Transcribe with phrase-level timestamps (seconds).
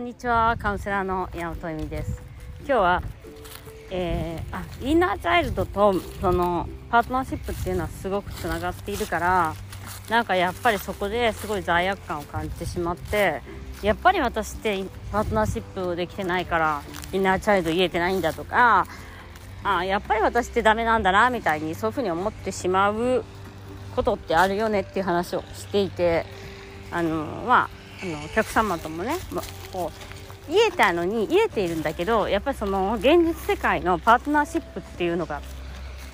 [0.00, 2.22] んにちはカウンセラーの山本恵美です。
[2.60, 3.02] 今日は、
[3.90, 5.92] えー、あインナーチャイルドと
[6.22, 9.54] そのパートナーシップっていうのはすごくつながっているから
[10.08, 13.42] なんかやっぱりそこですごい罪悪感を感じてしまって
[13.82, 14.82] やっぱり私って
[15.12, 16.82] パートナーシップできてないから
[17.12, 18.86] インナーチャイルド言えてないんだとか
[19.62, 23.22] あやっぱり私ってダメなんだなみたいにそういうふうに思ってしまう
[23.94, 26.24] ことってあるよねっていう話をしていて
[26.90, 29.90] あのまああのお客様ともね、ま、こ
[30.48, 35.40] う言えたのに言えているんだけどやっぱりその現実世界のパートナーシップっていうのが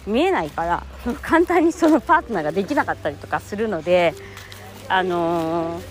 [0.06, 0.86] 見えないから
[1.22, 4.14] 簡単にそのパートナーができなかったりとかするので、
[4.88, 5.82] あのー、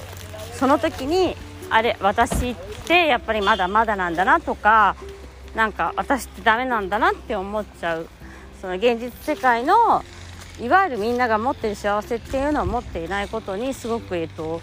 [0.54, 1.36] その時に
[1.70, 2.56] あれ私っ
[2.88, 4.96] てやっぱりまだまだなんだなとか
[5.56, 8.08] なんか私ってダメなんだなって思っちゃう。
[8.62, 10.04] その現実世界の
[10.60, 14.62] いわゆるみんなが持ってる幸せっていうのを持っていないことにすごく、えっと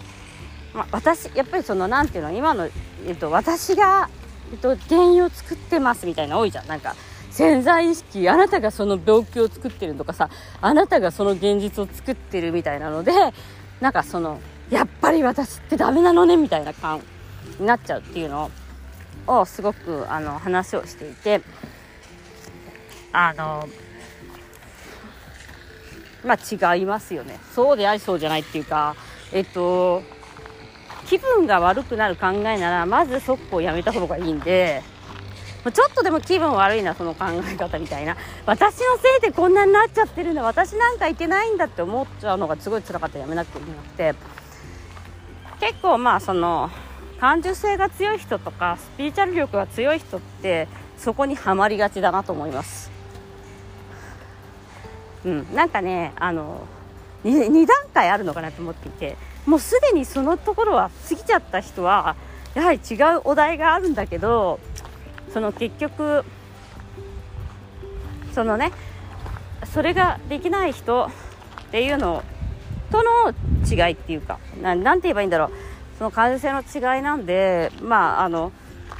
[0.73, 2.67] まあ、私やっぱりその何ていうの今の、
[3.07, 4.09] えっと、私が、
[4.51, 6.67] えっと、原因を作ってますみたいな多いじゃん。
[6.67, 6.95] なんか
[7.33, 10.29] 潜在意識あなたがその病気を作ってるとかさ
[10.61, 13.11] あなたがその現実を作ってるみたいなので
[13.81, 17.01] なんかそのやっぱり私ってダメなのねみたいな感
[17.59, 18.51] になっちゃうっていうの
[19.25, 21.41] をすごくあの話をしていて
[23.11, 23.67] あの
[26.23, 27.39] まあ違いますよね。
[27.53, 28.95] そうでありそうじゃないっていうか
[29.31, 30.03] えっと
[31.13, 34.81] 気分が悪くなる考えならまず速攻やめた方がいいんで
[35.63, 38.17] ちょっとでも気分悪いなその考え方みたいな。
[38.47, 44.15] 私のせいでこんなになっちゃってるんだ私なんかいけないんだって思っちゃうのがすごい辛かったらやめなくていけなくて。
[45.59, 46.71] 結構まあその
[47.19, 50.67] 感受性が強い人とかスピーチャル力が強い人って
[50.97, 52.91] そこにはまりがちだなと思います。
[55.25, 56.65] うんなんかねあの
[57.23, 59.15] 2, 2段階あるのかなと思っていて。
[59.45, 62.15] もうすでにそのところは過ぎちゃった人は
[62.53, 64.59] やはり違うお題があるんだけど
[65.33, 66.23] その結局
[68.33, 68.71] そのね
[69.73, 72.23] それができない人っていうの
[72.91, 73.33] との
[73.69, 75.51] 違いっていうかななんて言えばいいんだろう。
[75.97, 78.51] その感受性の違いなんでまああの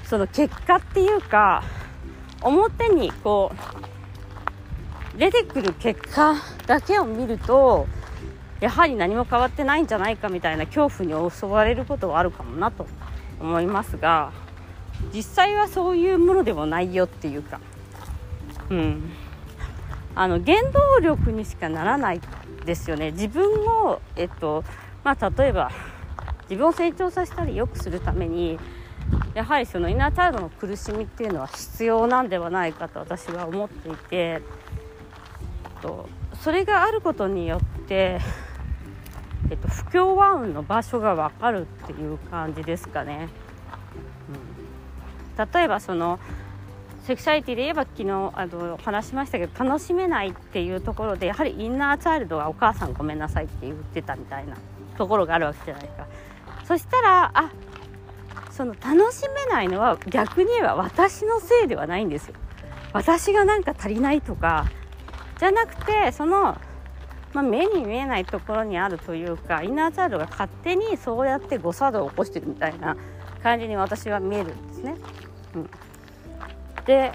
[0.05, 1.63] その結果っていうか
[2.41, 3.51] 表にこ
[5.15, 6.35] う出てくる結果
[6.67, 7.87] だけを見ると
[8.63, 12.87] やはり何も変わってないんじゃないかみたいな恐怖に襲われることはあるかもなと
[13.41, 14.31] 思いますが
[15.13, 17.59] 実際はそういうものでもないよっていうか、
[18.69, 19.11] うん、
[20.15, 22.21] あの原動力にしかならない
[22.63, 23.11] ですよね。
[23.11, 24.63] 自分を、えっと
[25.03, 25.69] まあ、例えば
[26.43, 28.57] 自分を成長させたり良くするために
[29.33, 34.41] やはりそのインナーチャイルドの苦しみっていうのは必要なんではないかと私は思っていて。
[35.83, 36.07] と
[36.41, 38.19] それがあることによって
[39.53, 43.29] えっと、不協和音の場所が分かるっていう感じですかね。
[45.37, 46.19] うん、例えばその
[47.03, 54.57] セクシャリティで言えば昨日あの話しましたけど楽しめないっていうところでやはりインナーチャイルドがお母さんごめんなさいって言ってたみたいな
[54.97, 56.07] ところがあるわけじゃないか。
[56.65, 57.51] そしたらあ
[58.49, 62.33] その楽しめないのは逆に言えば私のせいではないんですよ。
[62.91, 64.65] 私がなんか足りないとか
[65.37, 66.57] じゃなくてその
[67.33, 72.95] まあ、目に見えないところにあるというかインナーチャイルドが勝手にそうやって誤作動を起こしてるみたいな
[73.41, 74.95] 感じに私は見えるんですね。
[75.55, 75.69] うん、
[76.85, 77.11] で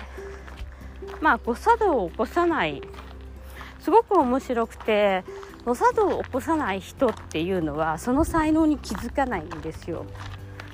[1.20, 2.82] まあ誤作動を起こさない
[3.80, 5.24] すごく面白くて
[5.64, 10.04] 誤作動を起こさない人っていうのはその才能に気づかないんですよ。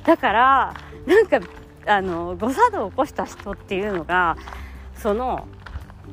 [0.04, 0.75] だから
[1.06, 1.41] なんか
[1.87, 4.37] あの誤作動を起こした人っていうのが
[4.97, 5.47] その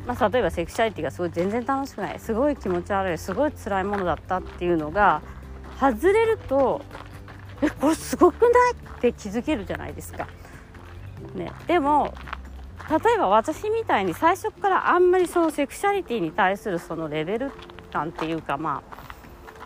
[0.05, 2.19] まあ、例えばセクシャリティがすごい全然楽しくない。
[2.19, 3.17] すごい気持ち悪い。
[3.17, 5.21] すごい辛いものだったっていうのが
[5.79, 6.81] 外れると
[7.61, 10.27] えこれすごくないって気づけるじゃないですか。
[11.35, 12.13] ね、でも
[12.89, 17.51] 例えば私みたいに最初からあんまりそのセクシャリティに対するそのレベル
[17.93, 18.81] 感っていうかま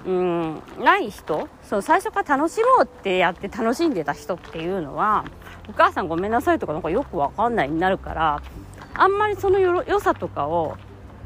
[0.06, 5.25] あうんない人その最初から楽しもうってやって楽しんでた人っていうのは
[5.68, 8.42] お母さんごめんなさいとかなんかよくわかんないになるから
[8.95, 10.77] あんまりそのよ良さとかを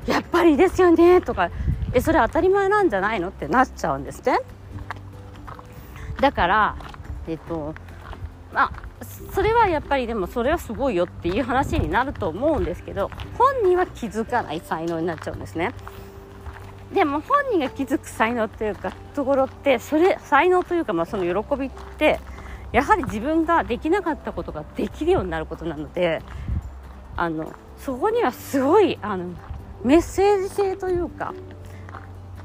[0.06, 1.50] やっぱりですよねとか
[1.94, 4.40] えそれ当たり前なんじゃないのってなっちゃうんですね
[6.20, 6.76] だから
[7.28, 7.76] えっと
[8.54, 8.90] まあ
[9.34, 15.74] それはやっぱりでもそれはすごいよっていう話になると思うんですけど本人は気づかない才能になっちゃうんですね。
[16.94, 22.20] でも本人が気づく才能というかところってそれ才能というかまあその喜びって
[22.72, 26.22] やはり自分ができなかったことができるようになることなので
[27.20, 29.26] あのそこにはすごいあの
[29.84, 31.34] メッセージ性というか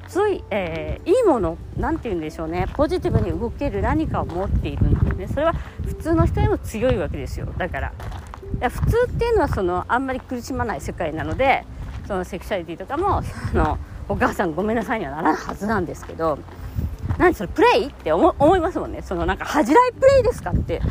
[0.08, 2.66] すごい、えー、いいもの何て言うんでしょうね。
[2.74, 5.28] ポジティブに動ける何かを持っているんですね。
[5.28, 5.54] それは
[5.84, 7.46] 普通の人よりも強いわけですよ。
[7.56, 7.92] だから
[8.70, 11.64] 普通っていうのはそのあんまり苦しまない世界なので
[12.06, 13.78] そのセクシャリティとかもその
[14.08, 16.38] お母さんごめんなさいにはならないはずなんですけど
[17.18, 19.02] 何それプレイって思思いますもんね。
[19.02, 20.82] そのなんか恥じらいプレイですかって。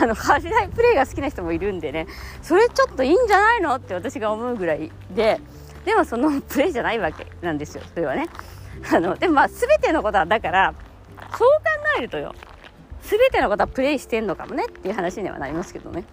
[0.00, 2.06] あの恥じらいプレイが好きな人もいるんでね。
[2.42, 5.40] それちょっといいんじゃないのって私が思うぐらいで。
[5.84, 7.82] でもそのプレイじゃないわけなんですよ。
[7.94, 8.28] それはね。
[8.92, 10.74] あのでもまあ全てのことはだから
[11.36, 11.64] そう考
[11.98, 12.34] えるとよ。
[13.02, 16.04] 全てのことはプレイしてんのかもねっていう話にはなりますけどね。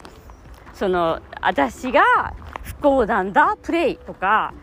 [0.73, 2.33] その私が
[2.63, 4.53] 不幸なんだプレイとか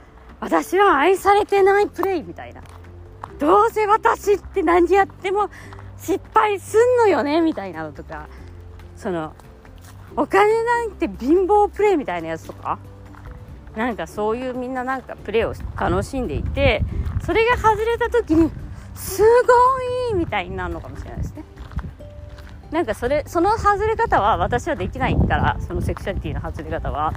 [0.40, 2.62] 私は愛されてないプレイみたいな。
[3.38, 5.50] どうせ私って何やっても
[5.98, 8.28] 失敗すんのよねみたいなのとか。
[9.02, 9.34] その
[10.16, 12.78] お金なんて貧乏プレイみたいなやつとか？
[13.74, 16.84] なんかそういうみんななんかプレイを楽しんでいて
[17.24, 18.50] それが外れた時に
[18.94, 19.22] す
[20.12, 21.42] ごいみたいになるのかもしれないですね。
[22.70, 27.12] なんかそれその外れ方は私はできないからそのセクシャリティの外れ方は。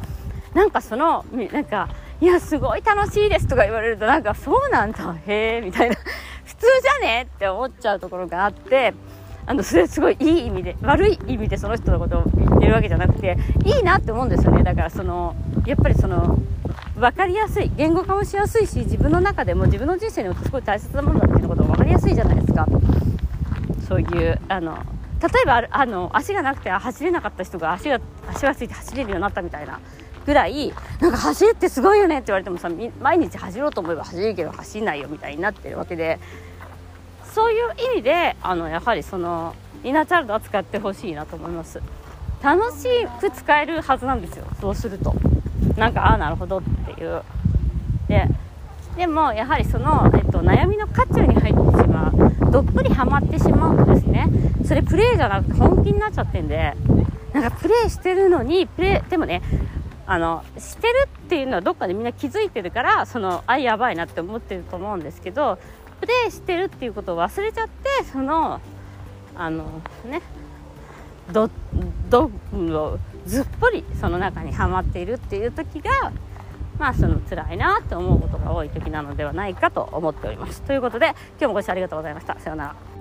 [0.55, 1.89] なんかそのなんか
[2.21, 5.95] いやすごい楽しいですとか言われるとなんかそうなんだへえみたいな。
[6.45, 7.27] 普通じゃね？
[7.35, 8.93] って思っちゃうところがあって
[9.47, 14.63] あのそれすごいいい意味で悪い意味でその人のことを言ってるわけじゃなくていいなって思うんですよね。
[14.63, 16.39] だからそのやっぱりその
[16.95, 22.67] 分かりやすい言語化もしやすいし自分の中でも自分の人生にとってすごい大切なものだっていうことが分かりやすいじゃないですか。
[23.87, 24.77] そういうあの
[25.21, 29.79] 例えばあの足がなくて走れなかった人が足が足がついて走れるようになったみたいな
[30.25, 32.69] ぐらいなんか走るってすごいよねって言われてもさ
[33.01, 36.19] 毎日走ろうと思えば走れるけど走んないよみたいになってるわけで
[37.35, 39.53] そういう意味であのやはりその
[39.83, 41.81] イナチャイルドは使ってほしいなと思います。
[42.41, 42.87] 楽し
[43.19, 44.45] く使えるはずなんですよ。
[44.61, 45.13] そうすると。
[45.75, 47.21] なんかああなるほどっていう。
[48.07, 48.25] で
[48.95, 54.29] でもやはりその、えっと、悩みの渦中に入ってしまうどっぷりハマってしまうとですね。
[54.65, 56.73] それプレイじゃなくて本気になっちゃってんで
[57.33, 59.41] なんかプレイしてるのにプレイでもね
[60.07, 65.59] あのしてるっていうのはどっかでみんな気づいてるからそのあやばいなって思ってると思うんですけど
[65.99, 68.59] プレイしてるっていうことを忘れちゃってその
[69.35, 70.21] あのね
[71.31, 71.49] ど
[72.09, 72.29] ど
[73.25, 76.11] ずっぽりその中にはまっているっていう時が
[76.77, 80.61] まあその辛いなって思うことが多い時なのではないかと思っております。
[80.61, 82.39] ということで今日もご視聴ありがとうございました。
[82.39, 82.94] さようなら。